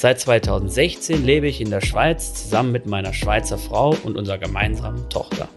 Seit 0.00 0.20
2016 0.20 1.24
lebe 1.24 1.48
ich 1.48 1.60
in 1.60 1.70
der 1.70 1.80
Schweiz 1.80 2.32
zusammen 2.32 2.70
mit 2.70 2.86
meiner 2.86 3.12
Schweizer 3.12 3.58
Frau 3.58 3.96
und 4.04 4.16
unserer 4.16 4.38
gemeinsamen 4.38 5.10
Tochter. 5.10 5.48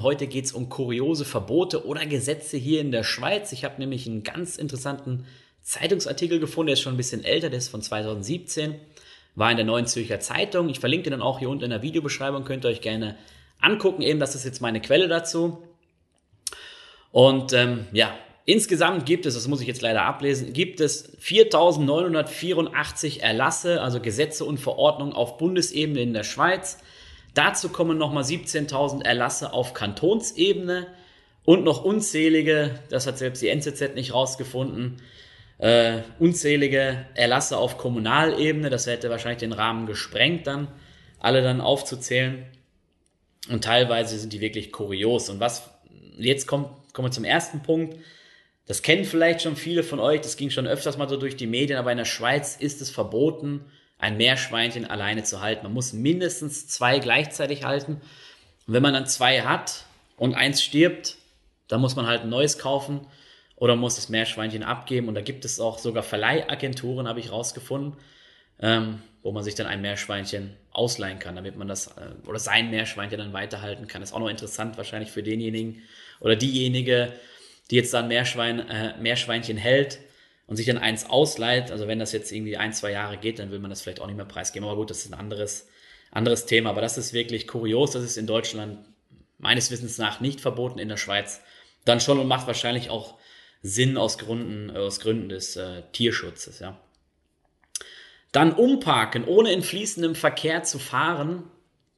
Heute 0.00 0.26
geht 0.26 0.46
es 0.46 0.52
um 0.52 0.70
kuriose 0.70 1.26
Verbote 1.26 1.84
oder 1.84 2.06
Gesetze 2.06 2.56
hier 2.56 2.80
in 2.80 2.90
der 2.90 3.04
Schweiz. 3.04 3.52
Ich 3.52 3.66
habe 3.66 3.78
nämlich 3.80 4.06
einen 4.06 4.22
ganz 4.22 4.56
interessanten 4.56 5.26
Zeitungsartikel 5.60 6.40
gefunden, 6.40 6.68
der 6.68 6.72
ist 6.72 6.80
schon 6.80 6.94
ein 6.94 6.96
bisschen 6.96 7.22
älter, 7.22 7.50
der 7.50 7.58
ist 7.58 7.68
von 7.68 7.82
2017 7.82 8.76
war 9.34 9.50
in 9.50 9.58
der 9.58 9.66
Neuen 9.66 9.84
Zürcher 9.84 10.20
Zeitung. 10.20 10.70
Ich 10.70 10.80
verlinke 10.80 11.10
den 11.10 11.18
dann 11.18 11.22
auch 11.22 11.38
hier 11.38 11.50
unten 11.50 11.64
in 11.64 11.70
der 11.70 11.82
Videobeschreibung, 11.82 12.44
könnt 12.44 12.64
ihr 12.64 12.70
euch 12.70 12.80
gerne 12.80 13.18
angucken. 13.60 14.00
Eben, 14.00 14.20
das 14.20 14.34
ist 14.34 14.46
jetzt 14.46 14.62
meine 14.62 14.80
Quelle 14.80 15.08
dazu. 15.08 15.58
Und 17.10 17.52
ähm, 17.52 17.88
ja, 17.92 18.16
insgesamt 18.44 19.06
gibt 19.06 19.26
es, 19.26 19.34
das 19.34 19.48
muss 19.48 19.60
ich 19.60 19.66
jetzt 19.66 19.82
leider 19.82 20.02
ablesen, 20.02 20.52
gibt 20.52 20.80
es 20.80 21.16
4.984 21.18 23.20
Erlasse, 23.20 23.80
also 23.80 24.00
Gesetze 24.00 24.44
und 24.44 24.58
Verordnungen 24.58 25.12
auf 25.12 25.38
Bundesebene 25.38 26.00
in 26.00 26.12
der 26.12 26.24
Schweiz. 26.24 26.78
Dazu 27.34 27.70
kommen 27.70 27.98
nochmal 27.98 28.24
17.000 28.24 29.04
Erlasse 29.04 29.52
auf 29.52 29.74
Kantonsebene 29.74 30.88
und 31.44 31.64
noch 31.64 31.84
unzählige, 31.84 32.78
das 32.90 33.06
hat 33.06 33.18
selbst 33.18 33.42
die 33.42 33.48
NZZ 33.48 33.94
nicht 33.94 34.14
rausgefunden, 34.14 35.00
äh, 35.58 36.00
unzählige 36.18 37.06
Erlasse 37.14 37.56
auf 37.56 37.78
Kommunalebene. 37.78 38.70
Das 38.70 38.86
hätte 38.86 39.10
wahrscheinlich 39.10 39.40
den 39.40 39.52
Rahmen 39.52 39.86
gesprengt, 39.86 40.46
dann 40.46 40.68
alle 41.18 41.42
dann 41.42 41.60
aufzuzählen. 41.60 42.46
Und 43.48 43.64
teilweise 43.64 44.18
sind 44.18 44.32
die 44.32 44.40
wirklich 44.40 44.72
kurios. 44.72 45.30
Und 45.30 45.40
was 45.40 45.70
jetzt 46.16 46.46
kommt, 46.46 46.68
kommen 46.92 47.08
wir 47.08 47.12
zum 47.12 47.24
ersten 47.24 47.62
Punkt. 47.62 47.96
Das 48.66 48.82
kennen 48.82 49.04
vielleicht 49.04 49.42
schon 49.42 49.56
viele 49.56 49.82
von 49.82 50.00
euch. 50.00 50.20
Das 50.20 50.36
ging 50.36 50.50
schon 50.50 50.66
öfters 50.66 50.96
mal 50.96 51.08
so 51.08 51.16
durch 51.16 51.36
die 51.36 51.46
Medien. 51.46 51.78
Aber 51.78 51.90
in 51.90 51.98
der 51.98 52.04
Schweiz 52.04 52.56
ist 52.56 52.80
es 52.80 52.90
verboten, 52.90 53.64
ein 53.98 54.16
Meerschweinchen 54.16 54.84
alleine 54.84 55.24
zu 55.24 55.40
halten. 55.40 55.64
Man 55.64 55.72
muss 55.72 55.92
mindestens 55.92 56.68
zwei 56.68 56.98
gleichzeitig 56.98 57.64
halten. 57.64 58.00
Und 58.66 58.74
wenn 58.74 58.82
man 58.82 58.94
dann 58.94 59.06
zwei 59.06 59.42
hat 59.42 59.84
und 60.16 60.34
eins 60.34 60.62
stirbt, 60.62 61.16
dann 61.68 61.80
muss 61.80 61.96
man 61.96 62.06
halt 62.06 62.22
ein 62.22 62.28
neues 62.28 62.58
kaufen 62.58 63.06
oder 63.56 63.76
muss 63.76 63.96
das 63.96 64.08
Meerschweinchen 64.08 64.62
abgeben. 64.62 65.08
Und 65.08 65.14
da 65.14 65.20
gibt 65.20 65.44
es 65.44 65.60
auch 65.60 65.78
sogar 65.78 66.02
Verleihagenturen, 66.02 67.08
habe 67.08 67.20
ich 67.20 67.30
rausgefunden, 67.30 67.94
ähm, 68.60 69.00
wo 69.22 69.32
man 69.32 69.44
sich 69.44 69.54
dann 69.54 69.66
ein 69.66 69.80
Meerschweinchen 69.80 70.56
ausleihen 70.72 71.18
kann, 71.18 71.36
damit 71.36 71.56
man 71.56 71.68
das 71.68 71.88
äh, 71.88 72.28
oder 72.28 72.38
sein 72.38 72.70
Meerschweinchen 72.70 73.18
dann 73.18 73.32
weiterhalten 73.32 73.86
kann. 73.86 74.00
Das 74.00 74.10
ist 74.10 74.14
auch 74.14 74.20
noch 74.20 74.28
interessant 74.28 74.76
wahrscheinlich 74.76 75.10
für 75.10 75.22
denjenigen 75.22 75.82
oder 76.20 76.34
diejenige, 76.34 77.12
die 77.72 77.76
jetzt 77.76 77.94
dann 77.94 78.06
Meerschwein, 78.06 78.68
äh, 78.68 78.94
Meerschweinchen 79.00 79.56
hält 79.56 79.98
und 80.46 80.56
sich 80.56 80.66
dann 80.66 80.76
eins 80.76 81.08
ausleiht. 81.08 81.70
Also 81.70 81.88
wenn 81.88 81.98
das 81.98 82.12
jetzt 82.12 82.30
irgendwie 82.30 82.58
ein, 82.58 82.74
zwei 82.74 82.90
Jahre 82.90 83.16
geht, 83.16 83.38
dann 83.38 83.50
will 83.50 83.60
man 83.60 83.70
das 83.70 83.80
vielleicht 83.80 83.98
auch 84.00 84.06
nicht 84.06 84.16
mehr 84.16 84.26
preisgeben. 84.26 84.68
Aber 84.68 84.76
gut, 84.76 84.90
das 84.90 84.98
ist 84.98 85.10
ein 85.10 85.18
anderes, 85.18 85.68
anderes 86.10 86.44
Thema. 86.44 86.68
Aber 86.68 86.82
das 86.82 86.98
ist 86.98 87.14
wirklich 87.14 87.48
kurios. 87.48 87.92
Das 87.92 88.04
ist 88.04 88.18
in 88.18 88.26
Deutschland 88.26 88.84
meines 89.38 89.70
Wissens 89.70 89.96
nach 89.96 90.20
nicht 90.20 90.42
verboten, 90.42 90.78
in 90.78 90.90
der 90.90 90.98
Schweiz 90.98 91.40
dann 91.86 91.98
schon 91.98 92.18
und 92.18 92.28
macht 92.28 92.46
wahrscheinlich 92.46 92.90
auch 92.90 93.18
Sinn 93.62 93.96
aus 93.96 94.18
Gründen, 94.18 94.70
aus 94.76 95.00
Gründen 95.00 95.30
des 95.30 95.56
äh, 95.56 95.82
Tierschutzes. 95.92 96.58
Ja. 96.58 96.78
Dann 98.32 98.52
umparken, 98.52 99.24
ohne 99.24 99.50
in 99.50 99.62
fließendem 99.62 100.14
Verkehr 100.14 100.62
zu 100.62 100.78
fahren. 100.78 101.44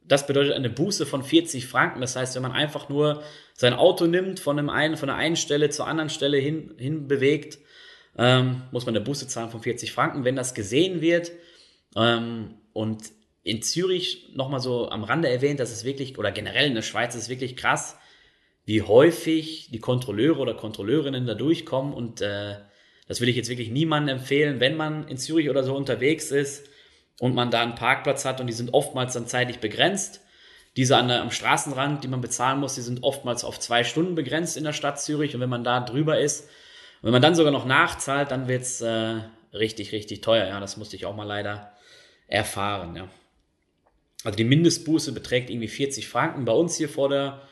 Das 0.06 0.26
bedeutet 0.26 0.52
eine 0.52 0.70
Buße 0.70 1.06
von 1.06 1.22
40 1.22 1.66
Franken. 1.66 2.00
Das 2.00 2.16
heißt, 2.16 2.34
wenn 2.34 2.42
man 2.42 2.52
einfach 2.52 2.88
nur 2.88 3.22
sein 3.54 3.72
Auto 3.72 4.06
nimmt, 4.06 4.38
von, 4.38 4.58
einem 4.58 4.68
einen, 4.68 4.96
von 4.96 5.06
der 5.08 5.16
einen 5.16 5.36
Stelle 5.36 5.70
zur 5.70 5.86
anderen 5.86 6.10
Stelle 6.10 6.36
hin, 6.38 6.74
hin 6.78 7.08
bewegt, 7.08 7.58
ähm, 8.16 8.62
muss 8.70 8.86
man 8.86 8.94
eine 8.94 9.04
Buße 9.04 9.28
zahlen 9.28 9.50
von 9.50 9.62
40 9.62 9.92
Franken. 9.92 10.24
Wenn 10.24 10.36
das 10.36 10.54
gesehen 10.54 11.00
wird 11.00 11.32
ähm, 11.96 12.56
und 12.72 13.02
in 13.42 13.62
Zürich 13.62 14.30
nochmal 14.34 14.60
so 14.60 14.88
am 14.88 15.04
Rande 15.04 15.28
erwähnt, 15.28 15.60
dass 15.60 15.72
es 15.72 15.84
wirklich, 15.84 16.18
oder 16.18 16.32
generell 16.32 16.66
in 16.66 16.74
der 16.74 16.82
Schweiz 16.82 17.14
ist 17.14 17.22
es 17.22 17.28
wirklich 17.28 17.56
krass, 17.56 17.96
wie 18.64 18.82
häufig 18.82 19.70
die 19.70 19.80
Kontrolleure 19.80 20.38
oder 20.38 20.54
Kontrolleurinnen 20.54 21.26
da 21.26 21.34
durchkommen. 21.34 21.92
Und 21.92 22.20
äh, 22.20 22.56
das 23.06 23.20
will 23.20 23.28
ich 23.28 23.36
jetzt 23.36 23.50
wirklich 23.50 23.70
niemandem 23.70 24.18
empfehlen, 24.18 24.60
wenn 24.60 24.76
man 24.76 25.06
in 25.08 25.16
Zürich 25.16 25.50
oder 25.50 25.62
so 25.62 25.74
unterwegs 25.74 26.30
ist 26.30 26.68
und 27.20 27.34
man 27.34 27.50
da 27.50 27.62
einen 27.62 27.74
Parkplatz 27.74 28.24
hat 28.24 28.40
und 28.40 28.46
die 28.46 28.52
sind 28.52 28.74
oftmals 28.74 29.14
dann 29.14 29.26
zeitlich 29.26 29.58
begrenzt. 29.58 30.20
Diese 30.76 30.96
an 30.96 31.08
der, 31.08 31.22
am 31.22 31.30
Straßenrand, 31.30 32.02
die 32.02 32.08
man 32.08 32.20
bezahlen 32.20 32.58
muss, 32.58 32.74
die 32.74 32.80
sind 32.80 33.02
oftmals 33.02 33.44
auf 33.44 33.60
zwei 33.60 33.84
Stunden 33.84 34.14
begrenzt 34.14 34.56
in 34.56 34.64
der 34.64 34.72
Stadt 34.72 35.00
Zürich. 35.00 35.34
Und 35.34 35.40
wenn 35.40 35.48
man 35.48 35.62
da 35.62 35.80
drüber 35.80 36.18
ist 36.18 36.48
wenn 37.04 37.12
man 37.12 37.20
dann 37.20 37.34
sogar 37.34 37.52
noch 37.52 37.66
nachzahlt, 37.66 38.30
dann 38.30 38.48
wird's 38.48 38.80
äh, 38.80 39.20
richtig, 39.52 39.92
richtig 39.92 40.22
teuer. 40.22 40.46
Ja, 40.46 40.58
das 40.58 40.78
musste 40.78 40.96
ich 40.96 41.04
auch 41.04 41.14
mal 41.14 41.26
leider 41.26 41.70
erfahren. 42.28 42.96
Ja. 42.96 43.08
Also 44.24 44.38
die 44.38 44.44
Mindestbuße 44.44 45.12
beträgt 45.12 45.50
irgendwie 45.50 45.68
40 45.68 46.08
Franken. 46.08 46.46
Bei 46.46 46.54
uns 46.54 46.76
hier 46.76 46.88
vor 46.88 47.10
der 47.10 47.42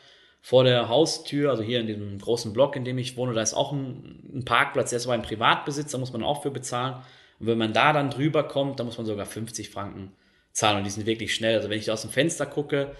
vor 0.41 0.63
der 0.65 0.89
Haustür, 0.89 1.51
also 1.51 1.63
hier 1.63 1.79
in 1.79 1.87
diesem 1.87 2.19
großen 2.19 2.51
Block, 2.51 2.75
in 2.75 2.83
dem 2.83 2.97
ich 2.97 3.15
wohne, 3.15 3.33
da 3.33 3.41
ist 3.41 3.53
auch 3.53 3.71
ein, 3.71 4.39
ein 4.39 4.43
Parkplatz, 4.43 4.89
der 4.89 4.97
ist 4.97 5.05
aber 5.05 5.13
ein 5.13 5.21
Privatbesitz, 5.21 5.91
da 5.91 5.97
muss 5.99 6.11
man 6.11 6.21
auch 6.21 6.41
für 6.41 6.51
bezahlen. 6.51 7.01
Und 7.43 7.49
wenn 7.49 7.57
man 7.57 7.73
da 7.73 7.91
dann 7.91 8.09
drüber 8.09 8.43
kommt, 8.43 8.79
dann 8.79 8.85
muss 8.85 8.95
man 8.95 9.05
sogar 9.05 9.25
50 9.25 9.69
Franken 9.69 10.13
zahlen 10.53 10.77
und 10.77 10.85
die 10.85 10.89
sind 10.89 11.05
wirklich 11.05 11.35
schnell. 11.35 11.57
Also 11.57 11.69
wenn 11.69 11.77
ich 11.77 11.91
aus 11.91 12.03
dem 12.03 12.09
Fenster 12.09 12.45
gucke, 12.45 12.95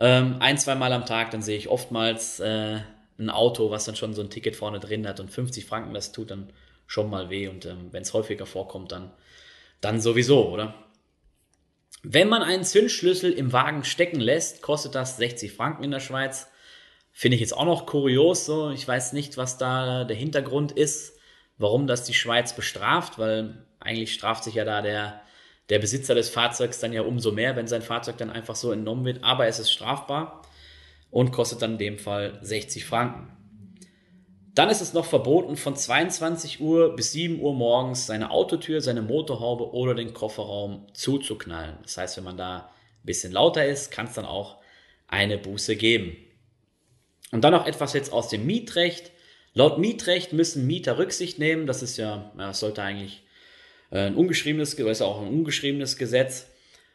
ähm, 0.00 0.38
ein, 0.40 0.58
zwei 0.58 0.74
Mal 0.74 0.92
am 0.92 1.06
Tag, 1.06 1.30
dann 1.30 1.42
sehe 1.42 1.56
ich 1.56 1.68
oftmals 1.68 2.40
äh, 2.40 2.80
ein 3.20 3.30
Auto, 3.30 3.70
was 3.70 3.84
dann 3.84 3.94
schon 3.94 4.14
so 4.14 4.22
ein 4.22 4.30
Ticket 4.30 4.56
vorne 4.56 4.80
drin 4.80 5.06
hat 5.06 5.20
und 5.20 5.30
50 5.30 5.64
Franken, 5.64 5.94
das 5.94 6.10
tut 6.10 6.32
dann 6.32 6.52
schon 6.88 7.08
mal 7.08 7.30
weh 7.30 7.46
und 7.46 7.66
ähm, 7.66 7.92
wenn 7.92 8.02
es 8.02 8.12
häufiger 8.14 8.46
vorkommt, 8.46 8.90
dann, 8.90 9.12
dann 9.80 10.00
sowieso, 10.00 10.48
oder? 10.48 10.74
Wenn 12.02 12.28
man 12.28 12.42
einen 12.42 12.64
Zündschlüssel 12.64 13.30
im 13.30 13.52
Wagen 13.52 13.84
stecken 13.84 14.18
lässt, 14.18 14.60
kostet 14.60 14.96
das 14.96 15.18
60 15.18 15.52
Franken 15.52 15.84
in 15.84 15.92
der 15.92 16.00
Schweiz. 16.00 16.48
Finde 17.12 17.36
ich 17.36 17.42
jetzt 17.42 17.56
auch 17.56 17.64
noch 17.64 17.86
kurios 17.86 18.44
so. 18.44 18.70
Ich 18.70 18.88
weiß 18.88 19.12
nicht, 19.12 19.36
was 19.36 19.56
da 19.56 20.02
der 20.02 20.16
Hintergrund 20.16 20.72
ist, 20.72 21.16
warum 21.58 21.86
das 21.86 22.02
die 22.02 22.14
Schweiz 22.14 22.56
bestraft, 22.56 23.20
weil 23.20 23.67
eigentlich 23.80 24.14
straft 24.14 24.44
sich 24.44 24.54
ja 24.54 24.64
da 24.64 24.82
der, 24.82 25.20
der 25.68 25.78
Besitzer 25.78 26.14
des 26.14 26.28
Fahrzeugs 26.28 26.80
dann 26.80 26.92
ja 26.92 27.02
umso 27.02 27.32
mehr, 27.32 27.56
wenn 27.56 27.66
sein 27.66 27.82
Fahrzeug 27.82 28.16
dann 28.18 28.30
einfach 28.30 28.56
so 28.56 28.72
entnommen 28.72 29.04
wird. 29.04 29.22
Aber 29.22 29.46
es 29.46 29.58
ist 29.58 29.70
strafbar 29.70 30.42
und 31.10 31.32
kostet 31.32 31.62
dann 31.62 31.72
in 31.72 31.78
dem 31.78 31.98
Fall 31.98 32.38
60 32.42 32.84
Franken. 32.84 33.28
Dann 34.54 34.70
ist 34.70 34.80
es 34.80 34.92
noch 34.92 35.04
verboten, 35.04 35.56
von 35.56 35.76
22 35.76 36.60
Uhr 36.60 36.96
bis 36.96 37.12
7 37.12 37.40
Uhr 37.40 37.54
morgens 37.54 38.06
seine 38.06 38.32
Autotür, 38.32 38.80
seine 38.80 39.02
Motorhaube 39.02 39.72
oder 39.72 39.94
den 39.94 40.12
Kofferraum 40.12 40.86
zuzuknallen. 40.94 41.76
Das 41.82 41.96
heißt, 41.96 42.16
wenn 42.16 42.24
man 42.24 42.36
da 42.36 42.56
ein 42.56 43.06
bisschen 43.06 43.32
lauter 43.32 43.64
ist, 43.64 43.92
kann 43.92 44.06
es 44.06 44.14
dann 44.14 44.24
auch 44.24 44.56
eine 45.06 45.38
Buße 45.38 45.76
geben. 45.76 46.16
Und 47.30 47.42
dann 47.44 47.52
noch 47.52 47.66
etwas 47.66 47.92
jetzt 47.92 48.12
aus 48.12 48.28
dem 48.30 48.46
Mietrecht. 48.46 49.12
Laut 49.54 49.78
Mietrecht 49.78 50.32
müssen 50.32 50.66
Mieter 50.66 50.98
Rücksicht 50.98 51.38
nehmen. 51.38 51.66
Das 51.66 51.82
ist 51.82 51.96
ja, 51.96 52.32
das 52.36 52.58
sollte 52.58 52.82
eigentlich 52.82 53.22
ein 53.90 54.14
ungeschriebenes, 54.14 54.74
ist 54.74 55.02
auch 55.02 55.20
ein 55.20 55.28
ungeschriebenes 55.28 55.96
Gesetz. 55.96 56.48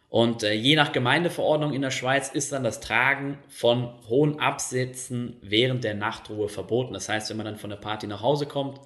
Und 0.10 0.44
äh, 0.44 0.54
je 0.54 0.76
nach 0.76 0.92
Gemeindeverordnung 0.92 1.74
in 1.74 1.82
der 1.82 1.90
Schweiz 1.90 2.30
ist 2.30 2.52
dann 2.52 2.64
das 2.64 2.80
Tragen 2.80 3.40
von 3.48 3.96
hohen 4.08 4.40
Absätzen 4.40 5.38
während 5.42 5.84
der 5.84 5.96
Nachtruhe 5.96 6.50
verboten. 6.50 6.94
Das 6.94 7.10
heißt, 7.10 7.32
wenn 7.32 7.38
man 7.38 7.48
dann 7.48 7.58
von 7.58 7.72
der 7.72 7.78
Party 7.78 8.06
nach 8.06 8.22
Hause 8.22 8.46
kommt, 8.46 8.80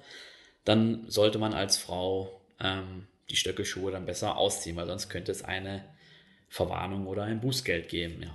dann 0.64 1.04
sollte 1.06 1.38
man 1.38 1.52
als 1.52 1.76
Frau 1.76 2.40
ähm, 2.60 3.06
die 3.28 3.36
Stöckelschuhe 3.36 3.92
dann 3.92 4.06
besser 4.06 4.38
ausziehen, 4.38 4.76
weil 4.76 4.86
sonst 4.86 5.10
könnte 5.10 5.30
es 5.30 5.44
eine 5.44 5.84
Verwarnung 6.48 7.06
oder 7.06 7.24
ein 7.24 7.40
Bußgeld 7.42 7.90
geben. 7.90 8.22
Ja. 8.22 8.34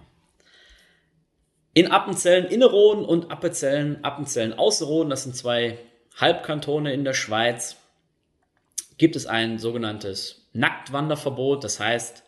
In 1.74 1.88
Appenzellen 1.88 2.46
Innerrhoden 2.46 3.04
und 3.04 3.32
Appenzellen, 3.32 4.04
Appenzellen 4.04 4.54
Außerrhoden, 4.54 5.10
das 5.10 5.24
sind 5.24 5.36
zwei 5.36 5.80
Halbkantone 6.18 6.94
in 6.94 7.04
der 7.04 7.16
Schweiz, 7.16 7.78
gibt 8.98 9.16
es 9.16 9.26
ein 9.26 9.60
sogenanntes 9.60 10.48
Nacktwanderverbot. 10.54 11.64
Das 11.64 11.80
heißt, 11.80 12.24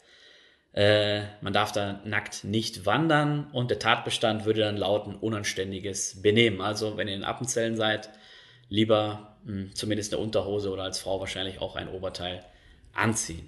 äh, 0.74 1.22
man 1.42 1.54
darf 1.54 1.72
da 1.72 2.02
nackt 2.04 2.44
nicht 2.44 2.86
wandern 2.86 3.48
und 3.54 3.72
der 3.72 3.80
Tatbestand 3.80 4.46
würde 4.46 4.62
dann 4.62 4.78
lauten 4.78 5.16
unanständiges 5.16 6.22
Benehmen. 6.22 6.62
Also 6.62 6.98
wenn 6.98 7.08
ihr 7.08 7.16
in 7.16 7.24
Appenzellen 7.24 7.76
seid, 7.76 8.10
lieber 8.68 9.38
mh, 9.46 9.52
hm, 9.52 9.76
zumindest 9.76 10.14
eine 10.14 10.22
Unterhose 10.22 10.70
oder 10.70 10.84
als 10.84 11.00
Frau 11.00 11.20
wahrscheinlich 11.20 11.62
auch 11.62 11.76
ein 11.76 11.88
Oberteil 11.88 12.44
anziehen. 12.94 13.48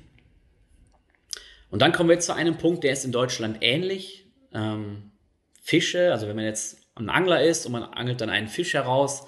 Und 1.70 1.82
dann 1.82 1.92
kommen 1.92 2.10
wir 2.10 2.16
jetzt 2.16 2.28
zu 2.28 2.34
einem 2.34 2.58
Punkt, 2.58 2.84
der 2.84 2.94
ist 2.94 3.04
in 3.04 3.12
Deutschland 3.12 3.58
ähnlich. 3.62 4.26
Ähm, 4.54 5.12
Fische, 5.62 6.14
also 6.14 6.28
wenn 6.28 6.38
man 6.38 6.46
jetzt 6.46 6.78
ein 6.96 7.10
Angler 7.10 7.44
ist 7.44 7.66
und 7.66 7.74
man 7.74 7.84
angelt 7.84 8.22
dann 8.22 8.30
einen 8.30 8.48
Fisch 8.48 8.74
heraus 8.74 9.28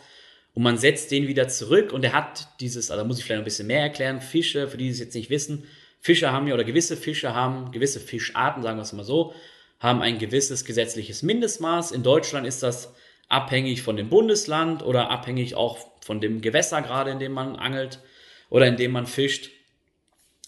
und 0.53 0.63
man 0.63 0.77
setzt 0.77 1.11
den 1.11 1.27
wieder 1.27 1.47
zurück 1.47 1.93
und 1.93 2.03
er 2.03 2.13
hat 2.13 2.47
dieses, 2.59 2.91
also 2.91 3.05
muss 3.05 3.19
ich 3.19 3.25
vielleicht 3.25 3.41
ein 3.41 3.45
bisschen 3.45 3.67
mehr 3.67 3.81
erklären, 3.81 4.21
Fische, 4.21 4.67
für 4.67 4.77
die, 4.77 4.85
die 4.85 4.91
es 4.91 4.99
jetzt 4.99 5.15
nicht 5.15 5.29
wissen, 5.29 5.65
Fische 6.01 6.31
haben 6.31 6.47
ja, 6.47 6.53
oder 6.53 6.63
gewisse 6.63 6.97
Fische 6.97 7.33
haben, 7.33 7.71
gewisse 7.71 7.99
Fischarten, 7.99 8.63
sagen 8.63 8.77
wir 8.77 8.83
es 8.83 8.93
mal 8.93 9.03
so, 9.03 9.33
haben 9.79 10.01
ein 10.01 10.17
gewisses 10.17 10.65
gesetzliches 10.65 11.23
Mindestmaß. 11.23 11.91
In 11.91 12.03
Deutschland 12.03 12.47
ist 12.47 12.63
das 12.63 12.93
abhängig 13.27 13.81
von 13.81 13.95
dem 13.95 14.09
Bundesland 14.09 14.83
oder 14.83 15.09
abhängig 15.09 15.55
auch 15.55 15.77
von 16.01 16.21
dem 16.21 16.41
Gewässer 16.41 16.81
gerade, 16.81 17.11
in 17.11 17.19
dem 17.19 17.33
man 17.33 17.55
angelt 17.55 17.99
oder 18.49 18.67
in 18.67 18.77
dem 18.77 18.91
man 18.91 19.05
fischt. 19.05 19.51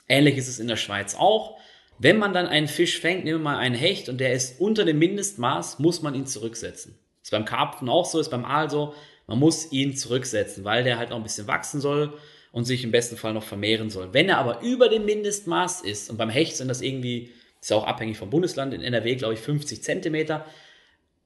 Ähnlich 0.07 0.37
ist 0.37 0.47
es 0.47 0.59
in 0.59 0.67
der 0.67 0.77
Schweiz 0.77 1.15
auch. 1.15 1.57
Wenn 1.99 2.17
man 2.17 2.33
dann 2.33 2.47
einen 2.47 2.67
Fisch 2.67 2.99
fängt, 2.99 3.23
nehmen 3.23 3.39
wir 3.39 3.43
mal 3.43 3.57
einen 3.57 3.75
Hecht 3.75 4.09
und 4.09 4.17
der 4.17 4.33
ist 4.33 4.59
unter 4.59 4.85
dem 4.85 4.99
Mindestmaß, 4.99 5.79
muss 5.79 6.01
man 6.01 6.15
ihn 6.15 6.25
zurücksetzen. 6.25 6.97
Ist 7.21 7.31
beim 7.31 7.45
Karpfen 7.45 7.89
auch 7.89 8.05
so, 8.05 8.19
ist 8.19 8.29
beim 8.29 8.45
Aal 8.45 8.69
so. 8.69 8.93
Man 9.27 9.39
muss 9.39 9.71
ihn 9.71 9.95
zurücksetzen, 9.95 10.63
weil 10.63 10.83
der 10.83 10.97
halt 10.97 11.09
noch 11.09 11.17
ein 11.17 11.23
bisschen 11.23 11.47
wachsen 11.47 11.81
soll 11.81 12.13
und 12.51 12.65
sich 12.65 12.83
im 12.83 12.91
besten 12.91 13.17
Fall 13.17 13.33
noch 13.33 13.43
vermehren 13.43 13.89
soll. 13.89 14.13
Wenn 14.13 14.29
er 14.29 14.37
aber 14.37 14.61
über 14.61 14.89
dem 14.89 15.05
Mindestmaß 15.05 15.81
ist, 15.81 16.09
und 16.09 16.17
beim 16.17 16.29
Hecht 16.29 16.57
sind 16.57 16.67
das 16.67 16.81
irgendwie, 16.81 17.31
ist 17.61 17.69
ja 17.69 17.77
auch 17.77 17.87
abhängig 17.87 18.17
vom 18.17 18.29
Bundesland, 18.29 18.73
in 18.73 18.81
NRW 18.81 19.15
glaube 19.15 19.35
ich 19.35 19.39
50 19.39 19.83
Zentimeter, 19.83 20.45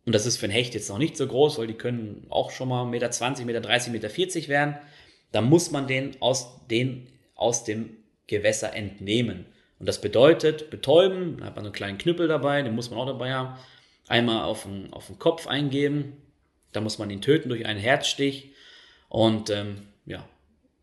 und 0.06 0.14
das 0.14 0.28
ist 0.28 0.38
für 0.38 0.46
ein 0.46 0.52
Hecht 0.52 0.76
jetzt 0.76 0.90
noch 0.90 1.00
nicht 1.00 1.18
so 1.18 1.26
groß, 1.26 1.58
weil 1.58 1.68
die 1.68 1.74
können 1.74 2.28
auch 2.30 2.52
schon 2.52 2.70
mal 2.70 2.84
1,20 2.84 2.90
Meter, 2.90 3.46
Meter 3.46 3.62
30, 3.62 3.92
Meter 3.92 4.10
40 4.10 4.50
werden, 4.50 4.78
dann 5.32 5.46
muss 5.46 5.72
man 5.72 5.88
den 5.88 6.16
aus, 6.22 6.68
den 6.70 7.08
aus 7.34 7.64
dem 7.64 7.98
Gewässer 8.28 8.76
entnehmen. 8.76 9.46
Und 9.80 9.88
das 9.88 10.00
bedeutet 10.00 10.70
betäuben, 10.70 11.38
da 11.40 11.46
hat 11.46 11.56
man 11.56 11.66
so 11.66 11.70
einen 11.70 11.76
kleinen 11.76 11.98
Knüppel 11.98 12.28
dabei, 12.28 12.62
den 12.62 12.76
muss 12.76 12.92
man 12.92 13.00
auch 13.00 13.08
dabei 13.08 13.34
haben, 13.34 13.58
einmal 14.08 14.44
auf 14.44 14.64
den, 14.64 14.94
auf 14.94 15.08
den 15.08 15.20
Kopf 15.20 15.48
eingeben, 15.48 16.14
da 16.72 16.82
muss 16.82 17.00
man 17.00 17.10
ihn 17.10 17.22
töten 17.22 17.50
durch 17.50 17.66
einen 17.66 17.80
Herzstich 17.80 18.52
und 19.10 19.50
ähm, 19.50 19.88
ja, 20.06 20.28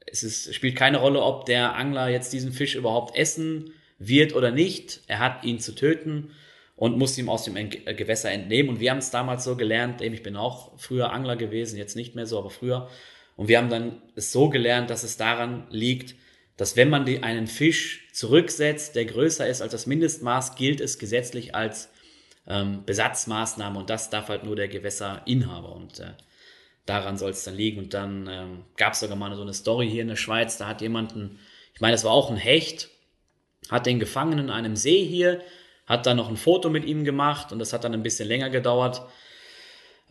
es 0.07 0.23
ist, 0.23 0.55
spielt 0.55 0.77
keine 0.77 0.99
Rolle, 0.99 1.23
ob 1.23 1.47
der 1.47 1.77
Angler 1.77 2.09
jetzt 2.09 2.33
diesen 2.33 2.53
Fisch 2.53 2.75
überhaupt 2.75 3.17
essen 3.17 3.73
wird 3.99 4.35
oder 4.35 4.51
nicht. 4.51 5.01
Er 5.07 5.19
hat 5.21 5.45
ihn 5.45 5.59
zu 5.59 5.75
töten 5.75 6.33
und 6.77 6.99
muss 6.99 7.17
ihm 7.17 7.29
aus 7.29 7.45
dem 7.45 7.57
äh, 7.57 7.67
Gewässer 7.67 8.31
entnehmen. 8.31 8.71
Und 8.71 8.81
wir 8.81 8.91
haben 8.91 8.99
es 8.99 9.11
damals 9.11 9.45
so 9.45 9.57
gelernt, 9.57 10.03
eben 10.03 10.15
ich 10.15 10.23
bin 10.23 10.37
auch 10.37 10.79
früher 10.79 11.13
Angler 11.13 11.37
gewesen, 11.37 11.77
jetzt 11.77 11.97
nicht 11.97 12.15
mehr 12.15 12.27
so, 12.27 12.39
aber 12.39 12.51
früher. 12.51 12.89
Und 13.37 13.49
wir 13.49 13.59
haben 13.59 13.71
dann 13.71 14.03
es 14.15 14.33
so 14.33 14.49
gelernt, 14.49 14.91
dass 14.91 15.03
es 15.03 15.17
daran 15.17 15.67
liegt, 15.71 16.15
dass 16.57 16.77
wenn 16.77 16.91
man 16.91 17.07
die, 17.07 17.23
einen 17.23 17.47
Fisch 17.47 18.09
zurücksetzt, 18.13 18.95
der 18.95 19.07
größer 19.07 19.47
ist 19.47 19.63
als 19.63 19.73
das 19.73 19.87
Mindestmaß, 19.87 20.57
gilt 20.57 20.81
es 20.81 20.99
gesetzlich 20.99 21.55
als 21.55 21.92
ähm, 22.47 22.85
Besatzmaßnahme 22.85 23.79
und 23.79 23.91
das 23.91 24.11
darf 24.11 24.29
halt 24.29 24.45
nur 24.45 24.57
der 24.57 24.69
Gewässerinhaber. 24.69 25.75
Und 25.75 26.01
äh, 26.01 26.13
daran 26.87 27.17
soll 27.17 27.31
es 27.31 27.45
dann 27.45 27.55
liegen. 27.55 27.79
Und 27.79 27.95
dann 27.95 28.29
ähm, 28.31 28.65
gab 28.77 28.95
es 28.95 29.01
sogar 29.01 29.17
mal 29.17 29.35
so 29.35 29.43
eine 29.43 29.55
Story 29.55 29.89
hier 29.89 30.03
in 30.03 30.09
der 30.09 30.17
Schweiz, 30.17 30.59
da 30.59 30.67
hat 30.67 30.81
jemanden, 30.81 31.39
ich 31.75 31.81
meine, 31.81 31.93
das 31.93 32.05
war 32.05 32.13
auch 32.13 32.31
ein 32.31 32.37
Hecht, 32.37 32.91
hat 33.71 33.87
den 33.87 34.01
gefangen 34.01 34.39
in 34.39 34.51
einem 34.51 34.77
See 34.77 35.05
hier, 35.05 35.41
hat 35.87 36.07
dann 36.07 36.17
noch 36.17 36.29
ein 36.29 36.37
Foto 36.37 36.71
mit 36.71 36.85
ihm 36.85 37.05
gemacht 37.05 37.53
und 37.53 37.59
das 37.59 37.73
hat 37.73 37.85
dann 37.85 37.95
ein 37.95 38.03
bisschen 38.03 38.29
länger 38.29 38.51
gedauert, 38.51 39.03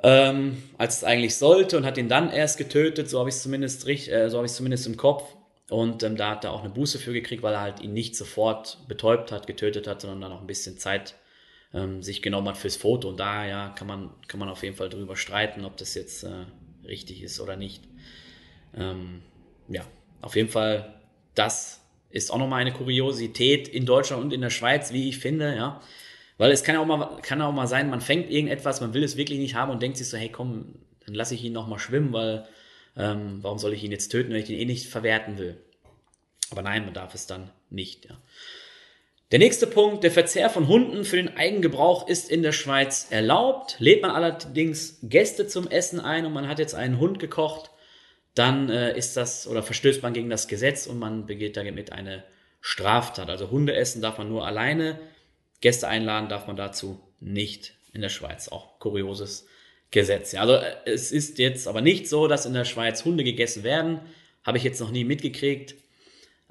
ähm, 0.04 0.64
als 0.78 0.98
es 0.98 1.04
eigentlich 1.04 1.38
sollte 1.38 1.78
und 1.78 1.86
hat 1.86 1.98
ihn 1.98 2.10
dann 2.10 2.32
erst 2.32 2.58
getötet, 2.58 3.10
so 3.10 3.20
habe 3.20 3.30
ich 3.30 3.36
es 3.36 3.44
zumindest, 3.44 3.88
äh, 3.88 4.30
so 4.30 4.40
hab 4.40 4.50
zumindest 4.50 4.88
im 4.88 4.98
Kopf. 4.98 5.36
Und 5.70 6.04
ähm, 6.04 6.18
da 6.18 6.32
hat 6.32 6.44
er 6.44 6.52
auch 6.52 6.62
eine 6.62 6.70
Buße 6.70 7.00
für 7.00 7.14
gekriegt, 7.14 7.44
weil 7.44 7.54
er 7.54 7.62
halt 7.62 7.80
ihn 7.80 7.94
nicht 7.94 8.18
sofort 8.18 8.80
betäubt 8.90 9.32
hat, 9.32 9.48
getötet 9.48 9.88
hat, 9.88 10.02
sondern 10.02 10.20
dann 10.20 10.32
noch 10.32 10.42
ein 10.42 10.48
bisschen 10.48 10.78
Zeit 10.78 11.16
ähm, 11.74 12.02
sich 12.02 12.22
genommen 12.22 12.48
hat 12.48 12.58
fürs 12.58 12.76
Foto. 12.76 13.10
Und 13.10 13.20
da 13.20 13.46
ja, 13.46 13.70
kann 13.70 13.88
man, 13.88 14.10
kann 14.28 14.40
man 14.40 14.50
auf 14.50 14.64
jeden 14.64 14.76
Fall 14.76 14.90
drüber 14.90 15.16
streiten, 15.16 15.66
ob 15.66 15.78
das 15.78 15.96
jetzt 15.96 16.24
äh, 16.24 16.46
richtig 16.86 17.22
ist 17.22 17.40
oder 17.40 17.56
nicht. 17.56 17.84
Ähm, 18.76 19.22
ja, 19.68 19.86
auf 20.22 20.36
jeden 20.36 20.50
Fall, 20.50 21.02
das 21.36 21.82
ist 22.10 22.32
auch 22.32 22.38
nochmal 22.38 22.62
eine 22.62 22.74
Kuriosität 22.74 23.68
in 23.68 23.86
Deutschland 23.86 24.24
und 24.24 24.34
in 24.34 24.42
der 24.42 24.50
Schweiz, 24.50 24.92
wie 24.92 25.10
ich 25.10 25.20
finde, 25.20 25.56
ja. 25.56 25.82
Weil 26.38 26.52
es 26.52 26.64
kann 26.64 26.76
auch 26.76 26.86
mal, 26.86 27.22
kann 27.22 27.42
auch 27.42 27.54
mal 27.54 27.68
sein, 27.68 27.90
man 27.90 28.02
fängt 28.02 28.30
irgendetwas, 28.30 28.82
man 28.82 28.94
will 28.94 29.04
es 29.04 29.16
wirklich 29.16 29.40
nicht 29.40 29.56
haben 29.56 29.72
und 29.72 29.82
denkt 29.82 29.98
sich 29.98 30.10
so, 30.10 30.18
hey 30.18 30.30
komm, 30.30 30.76
dann 31.06 31.16
lasse 31.16 31.36
ich 31.36 31.44
ihn 31.44 31.54
nochmal 31.54 31.80
schwimmen, 31.80 32.14
weil 32.14 32.48
ähm, 32.98 33.40
warum 33.42 33.60
soll 33.60 33.74
ich 33.74 33.84
ihn 33.84 33.92
jetzt 33.92 34.10
töten, 34.10 34.32
wenn 34.32 34.40
ich 34.42 34.48
den 34.48 34.58
eh 34.58 34.66
nicht 34.66 34.88
verwerten 34.88 35.38
will? 35.38 35.58
Aber 36.50 36.64
nein, 36.64 36.84
man 36.84 36.94
darf 36.94 37.16
es 37.16 37.28
dann 37.28 37.50
nicht, 37.70 38.06
ja. 38.06 38.18
Der 39.32 39.40
nächste 39.40 39.66
Punkt, 39.66 40.04
der 40.04 40.12
Verzehr 40.12 40.50
von 40.50 40.68
Hunden 40.68 41.06
für 41.06 41.16
den 41.16 41.38
Eigengebrauch 41.38 42.10
ist 42.10 42.30
in 42.30 42.44
der 42.44 42.52
Schweiz 42.52 43.08
erlaubt. 43.12 43.78
Lädt 43.80 44.02
man 44.02 44.12
allerdings 44.12 45.00
Gäste 45.04 45.48
zum 45.48 45.70
Essen 45.70 46.02
ein 46.02 46.26
und 46.26 46.34
man 46.34 46.50
hat 46.50 46.60
jetzt 46.60 46.76
einen 46.76 47.00
Hund 47.00 47.18
gekocht, 47.20 47.72
dann 48.36 48.70
äh, 48.70 48.98
ist 48.98 49.16
das 49.16 49.48
oder 49.48 49.64
verstößt 49.64 50.04
man 50.04 50.12
gegen 50.12 50.30
das 50.30 50.50
Gesetz 50.50 50.86
und 50.86 51.00
man 51.00 51.28
begeht 51.28 51.56
damit 51.56 51.94
eine 51.94 52.26
Straftat. 52.60 53.30
Also 53.30 53.52
Hunde 53.52 53.74
essen 53.74 54.02
darf 54.02 54.18
man 54.18 54.28
nur 54.28 54.46
alleine, 54.46 55.00
Gäste 55.62 55.88
einladen 55.88 56.28
darf 56.28 56.48
man 56.48 56.58
dazu 56.58 57.00
nicht 57.22 57.74
in 57.94 58.02
der 58.02 58.10
Schweiz. 58.10 58.50
Auch 58.50 58.80
kurioses 58.80 59.48
Gesetz. 59.92 60.34
Ja, 60.34 60.42
also 60.42 60.56
äh, 60.56 60.76
es 60.84 61.14
ist 61.14 61.40
jetzt 61.40 61.70
aber 61.70 61.80
nicht 61.80 62.10
so, 62.10 62.28
dass 62.28 62.46
in 62.46 62.54
der 62.54 62.66
Schweiz 62.66 63.06
Hunde 63.06 63.24
gegessen 63.24 63.64
werden. 63.64 64.02
Habe 64.44 64.58
ich 64.58 64.66
jetzt 64.66 64.82
noch 64.82 64.92
nie 64.92 65.06
mitgekriegt. 65.06 65.76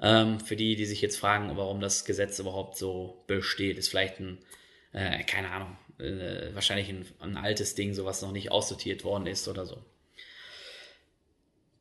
Ähm, 0.01 0.39
für 0.39 0.55
die, 0.55 0.75
die 0.75 0.85
sich 0.85 1.01
jetzt 1.01 1.17
fragen, 1.17 1.55
warum 1.55 1.79
das 1.79 2.05
Gesetz 2.05 2.39
überhaupt 2.39 2.75
so 2.77 3.23
besteht, 3.27 3.77
ist 3.77 3.89
vielleicht 3.89 4.19
ein, 4.19 4.39
äh, 4.93 5.23
keine 5.23 5.51
Ahnung, 5.51 5.77
äh, 5.99 6.53
wahrscheinlich 6.55 6.89
ein, 6.89 7.05
ein 7.19 7.37
altes 7.37 7.75
Ding, 7.75 7.93
so 7.93 8.03
was 8.05 8.21
noch 8.21 8.31
nicht 8.31 8.51
aussortiert 8.51 9.03
worden 9.03 9.27
ist 9.27 9.47
oder 9.47 9.65
so. 9.65 9.77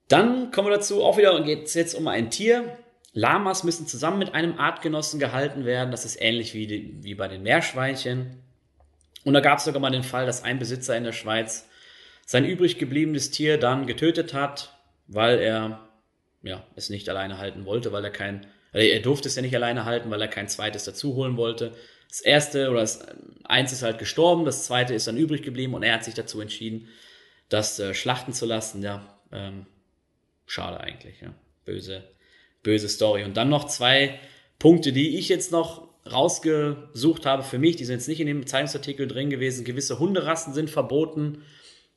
Dann 0.08 0.50
kommen 0.50 0.68
wir 0.68 0.76
dazu, 0.76 1.02
auch 1.02 1.16
wieder 1.16 1.40
geht 1.42 1.64
es 1.66 1.74
jetzt 1.74 1.94
um 1.94 2.08
ein 2.08 2.30
Tier. 2.30 2.76
Lamas 3.12 3.64
müssen 3.64 3.86
zusammen 3.86 4.18
mit 4.18 4.34
einem 4.34 4.58
Artgenossen 4.58 5.18
gehalten 5.18 5.64
werden. 5.64 5.90
Das 5.90 6.04
ist 6.04 6.20
ähnlich 6.20 6.52
wie, 6.52 6.66
die, 6.66 6.98
wie 7.02 7.14
bei 7.14 7.28
den 7.28 7.42
Meerschweinchen. 7.42 8.42
Und 9.24 9.34
da 9.34 9.40
gab 9.40 9.58
es 9.58 9.64
sogar 9.64 9.80
mal 9.80 9.90
den 9.90 10.02
Fall, 10.02 10.26
dass 10.26 10.44
ein 10.44 10.58
Besitzer 10.58 10.96
in 10.96 11.04
der 11.04 11.12
Schweiz 11.12 11.68
sein 12.26 12.44
übrig 12.44 12.78
gebliebenes 12.78 13.30
Tier 13.30 13.58
dann 13.58 13.86
getötet 13.86 14.34
hat, 14.34 14.76
weil 15.06 15.38
er 15.38 15.89
ja, 16.42 16.66
es 16.76 16.90
nicht 16.90 17.08
alleine 17.08 17.38
halten 17.38 17.64
wollte, 17.64 17.92
weil 17.92 18.04
er 18.04 18.10
kein, 18.10 18.46
er 18.72 19.00
durfte 19.00 19.28
es 19.28 19.36
ja 19.36 19.42
nicht 19.42 19.54
alleine 19.54 19.84
halten, 19.84 20.10
weil 20.10 20.20
er 20.20 20.28
kein 20.28 20.48
zweites 20.48 20.84
dazu 20.84 21.14
holen 21.14 21.36
wollte. 21.36 21.72
Das 22.08 22.20
erste 22.20 22.70
oder 22.70 22.80
das 22.80 23.06
eins 23.44 23.72
ist 23.72 23.82
halt 23.82 23.98
gestorben, 23.98 24.44
das 24.44 24.64
zweite 24.64 24.94
ist 24.94 25.06
dann 25.06 25.16
übrig 25.16 25.42
geblieben 25.42 25.74
und 25.74 25.82
er 25.82 25.94
hat 25.94 26.04
sich 26.04 26.14
dazu 26.14 26.40
entschieden, 26.40 26.88
das 27.48 27.78
äh, 27.78 27.94
schlachten 27.94 28.32
zu 28.32 28.46
lassen. 28.46 28.82
Ja, 28.82 29.18
ähm, 29.32 29.66
schade 30.46 30.80
eigentlich, 30.80 31.20
ja. 31.20 31.34
Böse, 31.64 32.02
böse 32.62 32.88
Story. 32.88 33.24
Und 33.24 33.36
dann 33.36 33.48
noch 33.48 33.66
zwei 33.66 34.18
Punkte, 34.58 34.92
die 34.92 35.18
ich 35.18 35.28
jetzt 35.28 35.52
noch 35.52 35.88
rausgesucht 36.10 37.26
habe 37.26 37.42
für 37.42 37.58
mich, 37.58 37.76
die 37.76 37.84
sind 37.84 37.96
jetzt 37.96 38.08
nicht 38.08 38.20
in 38.20 38.26
dem 38.26 38.46
Zeitungsartikel 38.46 39.06
drin 39.06 39.30
gewesen. 39.30 39.64
Gewisse 39.64 39.98
Hunderassen 39.98 40.54
sind 40.54 40.70
verboten. 40.70 41.42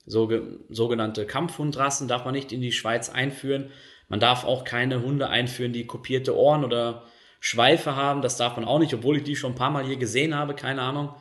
So, 0.06 0.30
sogenannte 0.70 1.26
Kampfhundrassen 1.26 2.08
darf 2.08 2.26
man 2.26 2.34
nicht 2.34 2.52
in 2.52 2.62
die 2.62 2.74
Schweiz 2.74 3.10
einführen. 3.10 3.72
Man 4.14 4.20
darf 4.20 4.44
auch 4.44 4.64
keine 4.64 5.02
Hunde 5.02 5.30
einführen, 5.30 5.74
die 5.74 5.88
kopierte 5.88 6.38
Ohren 6.38 6.64
oder 6.64 7.02
Schweife 7.40 7.96
haben. 7.96 8.22
Das 8.22 8.38
darf 8.38 8.58
man 8.58 8.64
auch 8.64 8.78
nicht, 8.78 8.94
obwohl 8.94 9.18
ich 9.18 9.24
die 9.24 9.36
schon 9.36 9.54
ein 9.54 9.56
paar 9.56 9.72
Mal 9.72 9.88
hier 9.88 9.96
gesehen 9.96 10.36
habe. 10.36 10.54
Keine 10.54 10.84
Ahnung, 10.84 11.16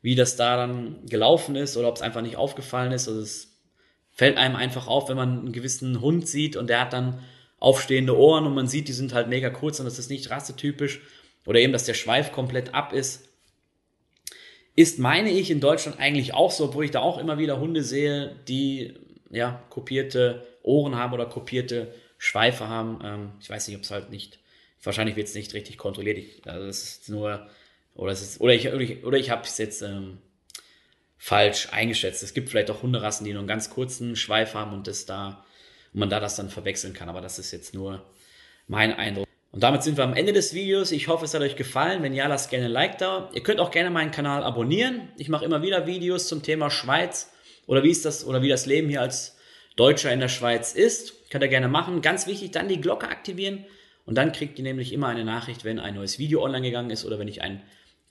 wie 0.00 0.14
das 0.14 0.36
da 0.36 0.56
dann 0.56 1.04
gelaufen 1.06 1.56
ist 1.56 1.76
oder 1.76 1.88
ob 1.88 1.96
es 1.96 2.02
einfach 2.02 2.22
nicht 2.22 2.36
aufgefallen 2.36 2.92
ist. 2.92 3.08
Also 3.08 3.20
es 3.20 3.58
fällt 4.12 4.36
einem 4.36 4.54
einfach 4.54 4.86
auf, 4.86 5.08
wenn 5.08 5.16
man 5.16 5.40
einen 5.40 5.52
gewissen 5.52 6.00
Hund 6.00 6.28
sieht 6.28 6.54
und 6.54 6.70
der 6.70 6.82
hat 6.82 6.92
dann 6.92 7.18
aufstehende 7.58 8.16
Ohren 8.16 8.46
und 8.46 8.54
man 8.54 8.68
sieht, 8.68 8.86
die 8.86 8.92
sind 8.92 9.12
halt 9.12 9.26
mega 9.26 9.50
kurz 9.50 9.80
und 9.80 9.86
das 9.86 9.98
ist 9.98 10.08
nicht 10.08 10.30
rassetypisch. 10.30 11.00
Oder 11.46 11.58
eben, 11.58 11.72
dass 11.72 11.82
der 11.82 11.94
Schweif 11.94 12.30
komplett 12.30 12.74
ab 12.74 12.92
ist. 12.92 13.28
Ist, 14.76 15.00
meine 15.00 15.30
ich, 15.30 15.50
in 15.50 15.58
Deutschland 15.58 15.98
eigentlich 15.98 16.32
auch 16.32 16.52
so, 16.52 16.66
obwohl 16.66 16.84
ich 16.84 16.92
da 16.92 17.00
auch 17.00 17.18
immer 17.18 17.38
wieder 17.38 17.58
Hunde 17.58 17.82
sehe, 17.82 18.36
die 18.46 18.94
ja 19.32 19.64
kopierte 19.68 20.46
Ohren 20.62 20.94
haben 20.94 21.12
oder 21.12 21.26
kopierte 21.26 21.92
Schweife 22.26 22.68
haben. 22.68 22.98
Ähm, 23.04 23.32
ich 23.40 23.48
weiß 23.48 23.68
nicht, 23.68 23.76
ob 23.76 23.84
es 23.84 23.90
halt 23.92 24.10
nicht, 24.10 24.40
wahrscheinlich 24.82 25.14
wird 25.14 25.28
es 25.28 25.34
nicht 25.34 25.54
richtig 25.54 25.78
kontrolliert. 25.78 26.18
Ich, 26.18 26.44
also 26.44 26.66
es 26.66 26.82
ist 26.82 27.08
nur, 27.08 27.48
oder 27.94 28.10
es 28.10 28.20
ist, 28.20 28.40
oder 28.40 28.52
ich, 28.52 28.66
oder 28.68 28.80
ich, 28.80 29.04
oder 29.04 29.16
ich 29.16 29.30
habe 29.30 29.42
es 29.42 29.56
jetzt 29.58 29.80
ähm, 29.82 30.18
falsch 31.16 31.68
eingeschätzt. 31.70 32.24
Es 32.24 32.34
gibt 32.34 32.48
vielleicht 32.48 32.70
auch 32.70 32.82
Hunderassen, 32.82 33.24
die 33.24 33.32
nur 33.32 33.40
einen 33.40 33.48
ganz 33.48 33.70
kurzen 33.70 34.16
Schweif 34.16 34.54
haben 34.54 34.72
und 34.72 34.88
das 34.88 35.06
da, 35.06 35.44
und 35.92 36.00
man 36.00 36.10
da 36.10 36.18
das 36.18 36.34
dann 36.34 36.50
verwechseln 36.50 36.94
kann. 36.94 37.08
Aber 37.08 37.20
das 37.20 37.38
ist 37.38 37.52
jetzt 37.52 37.74
nur 37.74 38.04
mein 38.66 38.92
Eindruck. 38.92 39.28
Und 39.52 39.62
damit 39.62 39.84
sind 39.84 39.96
wir 39.96 40.02
am 40.02 40.14
Ende 40.14 40.32
des 40.32 40.52
Videos. 40.52 40.90
Ich 40.90 41.06
hoffe, 41.06 41.26
es 41.26 41.32
hat 41.32 41.42
euch 41.42 41.54
gefallen. 41.54 42.02
Wenn 42.02 42.12
ja, 42.12 42.26
lasst 42.26 42.50
gerne 42.50 42.66
ein 42.66 42.72
Like 42.72 42.98
da. 42.98 43.30
Ihr 43.34 43.42
könnt 43.44 43.60
auch 43.60 43.70
gerne 43.70 43.90
meinen 43.90 44.10
Kanal 44.10 44.42
abonnieren. 44.42 45.08
Ich 45.16 45.28
mache 45.28 45.44
immer 45.44 45.62
wieder 45.62 45.86
Videos 45.86 46.26
zum 46.26 46.42
Thema 46.42 46.70
Schweiz 46.70 47.30
oder 47.66 47.84
wie 47.84 47.90
ist 47.90 48.04
das 48.04 48.26
oder 48.26 48.42
wie 48.42 48.48
das 48.48 48.66
Leben 48.66 48.88
hier 48.88 49.00
als 49.00 49.36
Deutscher 49.76 50.12
in 50.12 50.18
der 50.20 50.28
Schweiz 50.28 50.74
ist. 50.74 51.15
Könnt 51.30 51.42
ihr 51.42 51.48
gerne 51.48 51.68
machen. 51.68 52.02
Ganz 52.02 52.26
wichtig, 52.26 52.52
dann 52.52 52.68
die 52.68 52.80
Glocke 52.80 53.08
aktivieren 53.08 53.64
Und 54.04 54.16
dann 54.16 54.32
kriegt 54.32 54.58
ihr 54.58 54.62
nämlich 54.62 54.92
immer 54.92 55.08
eine 55.08 55.24
Nachricht, 55.24 55.64
wenn 55.64 55.80
ein 55.80 55.94
neues 55.94 56.18
Video 56.18 56.42
online 56.42 56.66
gegangen 56.66 56.90
ist 56.90 57.04
oder 57.04 57.18
wenn 57.18 57.28
ich 57.28 57.42
einen 57.42 57.62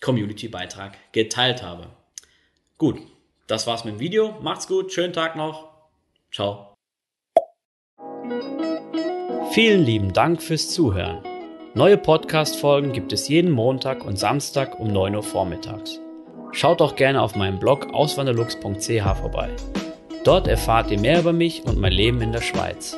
Community-Beitrag 0.01 0.97
geteilt 1.13 1.63
habe. 1.63 1.87
Gut, 2.77 2.99
das 3.47 3.65
war's 3.65 3.85
mit 3.85 3.95
dem 3.95 3.99
Video. 3.99 4.39
Macht's 4.41 4.67
gut, 4.67 4.91
schönen 4.91 5.13
Tag 5.13 5.35
noch. 5.35 5.69
Ciao. 6.31 6.75
Vielen 9.51 9.85
lieben 9.85 10.11
Dank 10.11 10.41
fürs 10.41 10.69
Zuhören. 10.69 11.23
Neue 11.75 11.97
Podcast-Folgen 11.97 12.91
gibt 12.91 13.13
es 13.13 13.29
jeden 13.29 13.51
Montag 13.51 14.03
und 14.03 14.19
Samstag 14.19 14.79
um 14.79 14.87
9 14.87 15.15
Uhr 15.15 15.23
vormittags. 15.23 16.01
Schaut 16.51 16.81
auch 16.81 16.95
gerne 16.95 17.21
auf 17.21 17.35
meinem 17.35 17.59
Blog 17.59 17.93
auswanderlux.ch 17.93 19.17
vorbei. 19.19 19.55
Dort 20.23 20.47
erfahrt 20.47 20.89
ihr 20.89 20.99
mehr 20.99 21.19
über 21.19 21.33
mich 21.33 21.63
und 21.63 21.79
mein 21.79 21.91
Leben 21.91 22.21
in 22.21 22.31
der 22.31 22.41
Schweiz. 22.41 22.97